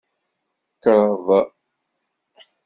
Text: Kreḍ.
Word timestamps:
Kreḍ. 0.83 1.27